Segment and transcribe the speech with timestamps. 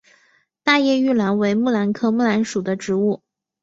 [0.63, 3.21] 大叶玉兰为木兰科木兰属的植物。